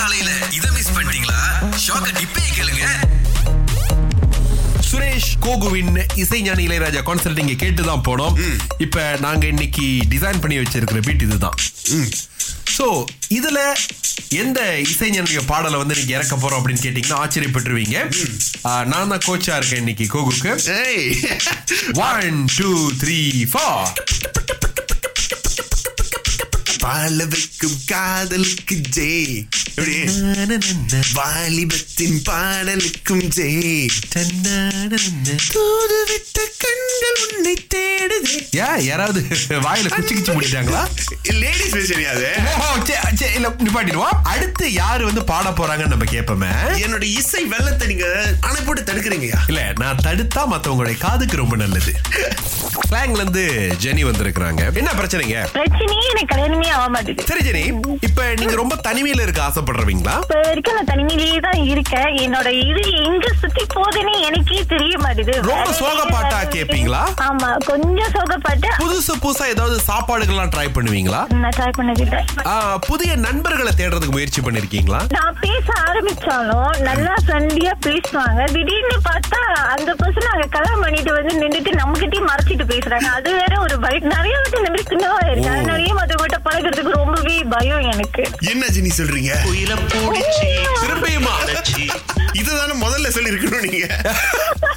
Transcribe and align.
காலையில 0.00 0.30
இத 0.56 0.66
மிஸ் 0.74 0.92
பண்ணிட்டீங்களா? 0.96 1.40
ஷாக்க 1.84 2.08
டிப்பே 2.18 2.44
கேளுங்க. 2.56 2.84
சுரேஷ் 4.88 5.32
கோகுவின் 5.46 5.92
இசைஞானி 6.22 6.62
இளையராஜா 6.68 7.00
கான்சர்ட் 7.08 7.40
இங்க 7.42 7.56
கேட்டுதான் 7.64 8.04
போனோம். 8.08 8.36
இப்ப 8.84 9.04
நாங்க 9.24 9.44
இன்னைக்கு 9.52 9.86
டிசைன் 10.12 10.40
பண்ணி 10.44 10.56
வச்சிருக்கிற 10.60 11.00
பீட் 11.08 11.24
இதுதான். 11.26 11.58
சோ 12.76 12.86
இதுல 13.38 13.58
எந்த 14.42 14.60
இசைஞானிய 14.92 15.40
பாடலை 15.52 15.78
வந்து 15.82 15.98
நீங்க 15.98 16.12
இறக்க 16.18 16.36
போறோம் 16.36 16.58
அப்படின்னு 16.60 16.84
கேட்டீங்கன்னா 16.86 17.20
ஆச்சரியப்பட்டுருவீங்க. 17.22 17.98
நான் 18.92 19.12
தான் 19.12 19.24
கோச்சா 19.28 19.56
இருக்கேன் 19.60 19.82
இன்னைக்கு 19.84 20.06
கோகுக்கு. 20.14 20.52
ஒன் 22.08 22.40
டூ 22.58 22.70
த்ரீ 23.02 23.20
ஃபோர் 23.52 23.90
வாழ 26.82 27.18
வைக்கும் 27.24 27.78
காதலுக்கு 27.86 28.76
ஜெய் 28.96 29.34
வாலிபத்தின் 31.14 32.18
பாடலுக்கும் 32.28 33.26
ஜெய் 33.36 33.86
தூது 35.52 35.98
விட்ட 36.10 36.38
கண்கள் 36.62 37.20
உன்னை 37.24 37.56
தே 37.74 37.86
ஏன் 38.64 38.80
யாராவது 38.88 39.20
வாயில 39.66 39.90
குச்சி 39.94 40.12
கிச்சு 40.14 40.32
முடிட்டாங்களா? 40.36 40.82
லேடிஸ் 41.42 41.74
அது 41.74 41.86
சரி, 41.90 43.30
இல்ல, 43.38 43.48
நிப்பாட்டிடுவோம். 43.64 44.16
அடுத்து 44.32 44.66
யாரு 44.72 45.02
வந்து 45.08 45.22
பாட 45.30 45.48
போறாங்கன்னு 45.58 45.94
நம்ம 45.94 46.08
கேட்போமே. 46.14 46.50
என்னோட 46.84 47.04
இசை 47.20 47.42
வெள்ளத்தை 47.52 47.86
நீங்க 47.92 48.06
அணை 48.48 48.60
போட்டு 48.66 48.82
தடுக்கிறீங்கயா 48.90 49.38
இல்ல 49.50 49.62
நான் 49.82 50.02
தடுத்தா 50.06 50.44
மத்தவங்களுடைய 50.52 50.98
காதுக்கு 51.06 51.42
ரொம்ப 51.42 51.56
நல்லது. 51.56 51.92
ஸ்லாங்ல 52.86 53.20
இருந்து 53.22 53.44
ஜெனி 53.84 54.04
வந்திருக்கிறாங்க. 54.10 54.62
என்ன 54.80 54.90
பிரச்சனைங்க? 55.00 55.38
பிரச்சனையே 55.56 56.06
எனக்கு 56.12 56.30
கல்யாணமே 56.34 56.68
ஆக 56.76 56.86
மாட்டேது 56.94 57.26
சரி 57.30 57.44
ஜெனி 57.48 57.62
இப்ப 58.08 58.20
நீங்க 58.40 58.54
ரொம்ப 58.62 58.74
தனிமையில 58.88 59.24
இருக்க 59.26 59.42
ஆசைப்படுறீங்களா 59.48 60.14
இப்ப 60.24 60.38
வரைக்கும் 60.46 60.76
நான் 60.78 60.90
தனிமையிலேயே 60.92 61.38
தான் 61.48 61.60
இருக்கேன். 61.72 62.10
என்னோட 62.24 62.48
இது 62.70 62.82
எங்க 63.06 63.26
சுத்தி 63.42 63.64
போகுதுன்னு 63.76 64.14
எனக்கே 64.28 64.60
தெரிய 64.74 64.94
மாட்டேது. 65.04 65.34
ரொம்ப 65.50 65.68
சோக 65.80 66.00
பாட்டா? 66.14 66.38
கேப்பீங்களா? 66.54 67.02
ஆமா 67.28 67.48
கொஞ்சம் 67.70 68.12
சோகப்பாட்டு 68.20 68.68
புதுசு 68.78 69.12
புதுசா 69.20 69.46
ஏதாவது 69.46 69.76
சாப்பாடுகள்லாம் 69.86 70.50
ட்ரை 70.54 70.66
பண்ணுவீங்களா? 70.74 71.20
நான் 71.34 71.54
ட்ரை 71.56 71.68
பண்ணதில்லை. 71.78 72.20
ஆ, 72.46 72.54
புதிய 72.86 73.16
நண்பர்களை 73.16 73.72
தேடுறதுக்கு 73.76 74.10
முயற்சி 74.10 74.40
பண்ணிருக்கீங்களா? 74.40 75.00
நான் 75.08 75.36
பேச 75.40 75.66
ஆரம்பிச்சாலும் 75.82 76.70
நல்லா 76.80 77.14
ஃப்ரெண்ட்லியா 77.24 77.72
பேசுவாங்க. 77.86 78.44
திடீர்னு 78.52 78.98
பார்த்தா 79.08 79.40
அந்த 79.74 79.94
பர்சன் 79.94 80.30
அங்க 80.30 80.46
கல்யாணம் 80.50 80.80
பண்ணிட்டு 80.80 81.12
வந்து 81.12 81.34
நின்றுட்டு 81.38 81.72
நம்மகிட்டயே 81.72 82.22
மறைச்சிட்டு 82.26 82.66
பேசுறாங்க. 82.72 83.08
அது 83.10 83.32
வேற 83.34 83.60
ஒரு 83.60 83.80
பயம் 83.80 84.06
நிறைய 84.06 84.34
வாட்டி 84.36 84.58
இந்த 84.58 84.70
மாதிரி 84.70 84.88
சின்னவா 84.88 85.20
இருக்கு 85.26 85.50
அதனாலயே 85.50 85.92
மத்தவங்கிட்ட 85.92 86.40
பழகுறதுக்கு 86.44 86.98
ரொம்பவே 86.98 87.36
பயம் 87.48 87.84
எனக்கு. 87.92 88.24
என்ன 88.50 88.66
ஜினி 88.66 88.92
சொல்றீங்க? 88.98 89.32
திரும்பியுமா 90.82 91.34
இதுதானே 92.32 92.74
முதல்ல 92.80 93.08
சொல்லி 93.08 93.30
இருக்கணும் 93.30 93.66
நீங்க. 93.68 93.86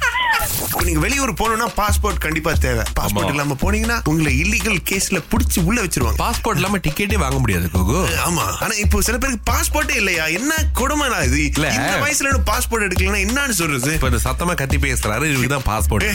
நீங்க 0.82 1.00
வெளியூர் 1.00 1.32
போகணும்னா 1.32 1.66
பாஸ்போர்ட் 1.76 2.18
கண்டிப்பா 2.18 2.52
தேவை. 2.52 2.84
பாஸ்போர்ட். 2.98 3.28
இல்லாம 3.28 3.56
போனீங்கன்னா 3.62 3.98
உங்களை 4.04 4.32
இல்லீகல் 4.42 4.78
கேஸ்ல 4.90 5.18
புடிச்சு 5.32 5.64
உள்ள 5.64 5.82
வச்சிருவாங்க. 5.82 6.18
பாஸ்போர்ட் 6.24 6.54
இல்லாம 6.54 6.76
டிக்கெட்டே 6.76 7.14
வாங்க 7.14 7.38
முடியாது 7.38 7.68
கோகு. 7.74 7.98
ஆமா. 8.26 8.46
ஆனா 8.64 8.74
இப்போ 8.84 9.00
சில 9.00 9.18
பேருக்கு 9.18 9.52
பாஸ்போர்ட்டே 9.52 9.94
இல்லையா? 9.94 10.26
என்ன 10.26 10.52
கொடுமைடா 10.80 11.24
இது? 11.24 11.40
இல்ல. 11.44 11.68
இந்த 11.78 11.94
வயசுல 12.04 12.32
பாஸ்போர்ட் 12.50 12.86
எடுக்கலன்னா 12.86 13.20
என்னன்னு 13.26 13.56
சொல்றது? 13.60 13.92
இப்ப 13.94 14.20
சத்தமா 14.26 14.54
கத்தி 14.54 14.76
பேசுறாரு 14.76 15.24
இவருக்கு 15.32 15.52
தான் 15.54 15.66
பாஸ்போர்ட். 15.70 16.06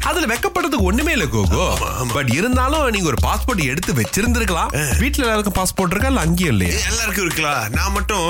அதுல 0.00 0.34
வெக்கப்படுறதுக்கு 0.34 0.88
ஒண்ணுமே 0.90 1.12
இல்ல 1.12 1.24
கோகோ. 1.24 1.66
பட் 2.12 2.28
இருந்தாலும் 2.28 2.90
நீங்க 2.90 3.06
ஒரு 3.06 3.20
பாஸ்போர்ட் 3.26 3.64
எடுத்து 3.64 3.94
வச்சிருந்திருக்கலாம். 4.00 4.70
வீட்டுல 5.02 5.26
எல்லாருக்கும் 5.26 5.58
பாஸ்போர்ட் 5.60 5.90
இருக்கா 5.90 6.08
இல்ல 6.08 6.20
அங்கேயும் 6.20 6.52
இல்லையா? 6.52 6.80
எல்லாருக்கும் 6.90 7.26
இருக்கலாம் 7.26 7.68
நான் 7.78 7.92
மட்டும் 7.92 8.26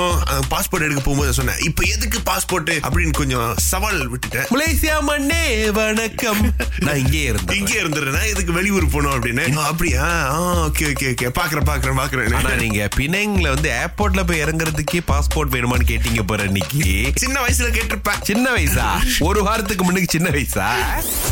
பாஸ்போர்ட் 0.53 0.85
எடுக்க 0.87 1.01
போகும்போது 1.01 1.33
சொன்னேன். 1.33 1.59
இப்போ 1.69 1.83
எதுக்கு 1.95 2.19
பாஸ்போர்ட் 2.31 2.71
அப்படின்னு 2.87 3.11
கொஞ்சம் 3.21 3.55
சவால் 3.71 4.09
விட்டுட்டேன். 4.13 4.47
மலேசியா 4.55 5.01
மண்ணே. 5.11 5.43
வணக்கம். 5.69 6.53
நான் 6.79 6.95
இங்கே 6.95 7.21
இருந்தேன். 7.21 7.57
இங்கே 7.57 7.81
இருந்துடுறேன்? 7.81 8.29
இதுக்கு 8.29 8.53
வெளியூர் 8.53 8.85
போகணும் 8.85 9.21
அப்படின்னு? 9.21 9.57
"ஆ, 9.57 9.65
அப்படியா? 9.65 10.35
ஓகே 10.65 10.81
ஓகே 10.81 11.13
ஓகே 11.13 11.29
பாக்குறேன் 11.39 11.65
பாக்குறேன் 11.65 12.35
ஆனா 12.35 12.49
பாக்குறேன் 12.49 12.55
நீங்க 12.55 12.87
பிணைங்ல 12.95 13.47
வந்து 13.47 13.71
ஏர்போர்ட்ல 13.71 14.23
போய் 14.23 14.43
இறங்குறதுக்கே 14.43 14.99
பாஸ்போர்ட் 15.07 15.51
வேணுமான்னு 15.51 15.87
கேட்டீங்க 15.87 16.21
போற 16.21 16.43
இன்னைக்கு 16.43 17.11
சின்ன 17.15 17.39
வயசுல 17.39 17.71
கேட்டிருப்பேன். 17.71 18.21
சின்ன 18.21 18.49
வயசா? 18.51 19.01
ஒரு 19.19 19.43
வாரத்துக்கு 19.43 19.83
முன்னுக்கு 19.83 20.09
சின்ன 20.09 20.29
வயசா? 20.29 20.67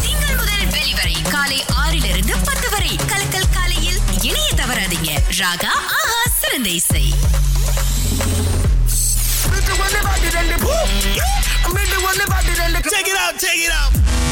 திங்கள் 0.02 0.36
முதல் 0.36 0.82
வெளிவரை 0.82 1.30
காலை 1.30 1.64
ஆறிலிருந்து 1.64 2.36
பத்து 2.46 2.70
வரை. 2.70 3.00
கலக்கல் 3.08 3.54
காலையில் 3.54 4.00
இணைய 4.22 4.50
தவறாதீங்க. 4.56 5.10
ராகா 5.38 5.66
ஆஹா 5.66 6.24
சிறந்த 6.42 6.70
இசை. 6.70 7.14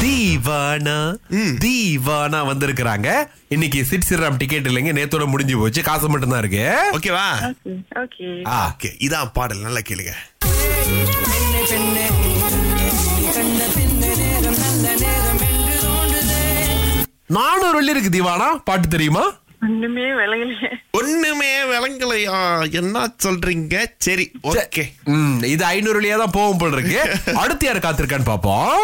தீவானா? 0.02 0.96
தீவானா 1.64 2.40
வந்திருக்கிறாங்க. 2.50 3.08
இன்னைக்கு 3.48 3.84
சிட் 3.84 4.08
சிரம் 4.08 4.38
டிக்கெட் 4.42 4.68
இல்லைங்க. 4.70 4.92
நேத்தோட 4.98 5.26
முடிஞ்சு 5.26 5.56
போச்சு. 5.58 5.82
காசு 5.82 6.08
மட்டும் 6.08 6.34
தான் 6.34 6.42
இருக்கு. 6.44 6.64
ஓகேவா? 6.98 7.26
Okay 8.04 8.28
ah, 8.54 8.58
okay. 8.72 8.90
இதான் 9.08 9.32
பாடல். 9.38 9.66
நல்லா 9.68 9.82
கேளுங்க. 9.90 10.14
நானூறு 17.36 17.76
வெள்ளி 17.76 17.92
இருக்கு 17.94 18.10
தீவானா? 18.10 18.48
பாட்டு 18.68 18.88
தெரியுமா? 18.88 19.24
ஒண்ணுமே 20.98 21.50
விளங்கலையா? 21.70 22.36
என்ன 22.80 22.98
சொல்றீங்க? 23.24 23.76
சரி 23.98 24.24
ஓகே. 24.52 24.84
ம், 25.14 25.38
இது 25.54 25.64
ஐநூறு 25.64 25.98
வெள்ளியா 26.00 26.16
தான் 26.16 26.36
போகும் 26.36 26.60
போல 26.60 26.76
இருக்கு. 26.76 27.00
அடுத்து 27.42 27.66
யார் 27.66 27.84
காத்திருக்கான்னு 27.86 28.30
பாப்போம் 28.30 28.80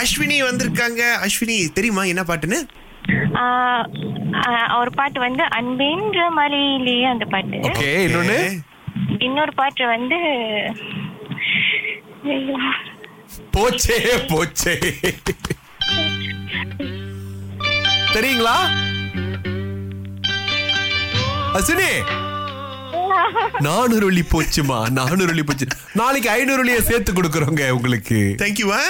அஸ்வினி 0.00 0.38
வந்திருக்காங்க. 0.48 1.02
அஸ்வினி 1.24 1.56
தெரியுமா 1.72 2.02
என்ன 2.04 2.22
பாட்டுன்னு? 2.22 2.60
ஒரு 4.80 4.90
பாட்டு 4.94 5.20
வந்து 5.20 5.44
அன்பென்ற 5.58 6.18
மலையிலேயே 6.36 7.04
அந்த 7.12 7.24
பாட்டு. 7.24 7.56
ஓகே 7.56 7.88
இன்னொன்னு? 8.06 8.38
இன்னொரு 9.18 9.54
பாட்டு 9.54 9.86
வந்து. 9.86 10.18
போச்சே 13.56 13.98
போச்சே. 14.30 14.74
தெரியுங்களா? 18.14 18.56
அஸ்வினி? 21.58 21.92
நானூறு 23.60 24.10
போச்சுமா? 24.32 24.78
நானூறு 24.90 25.44
போச்சு. 25.44 25.66
நாளைக்கு 25.94 26.30
ஐநூறு 26.30 26.60
வெள்ளியை 26.64 26.80
சேர்த்து 26.80 27.12
கொடுக்குறோங்க 27.12 27.70
உங்களுக்கு. 27.70 28.34
தேங்க்யூவா 28.38 28.80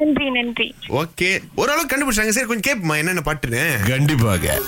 நன்றி 0.00 0.30
நன்றி. 0.30 0.74
ஓகே. 0.88 1.40
ஓரளவுக்கு 1.54 1.96
கண்டுபிடிச்சாங்க 1.96 2.28
சரி 2.28 2.46
கொஞ்சம் 2.46 2.66
கேட்போமா 2.66 2.96
என்னென்ன 2.96 3.22
பாட்டுன்னு? 3.24 3.88
கண்டிப்பாக. 3.88 4.60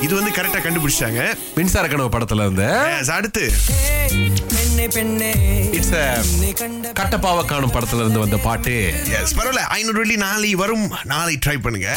இது 0.00 0.14
வந்து 0.14 0.30
கரெக்டா 0.30 0.60
கண்டுபிடிச்சாங்க 0.60 1.20
மின்சார 1.54 1.88
கனவு 1.88 2.18
படத்துல 2.18 2.34
இருந்து 2.34 2.62
Yes, 2.62 3.10
அடுத்து. 3.10 3.52
இட்ஸ் 5.72 5.94
கட்டப்பாவ 7.00 7.44
காணும் 7.44 7.72
படத்துல 7.72 7.94
இருந்து 7.94 8.18
வந்த 8.18 8.36
பாட்டு. 8.36 8.94
எஸ் 9.22 9.34
பரவாயில்ல. 9.38 9.64
ஐநூறு 9.78 9.98
வெள்ளி 9.98 10.16
நாளை 10.16 10.54
வரும். 10.54 10.90
நாளை 11.04 11.38
ட்ரை 11.46 11.58
பண்ணுங்க. 11.58 11.96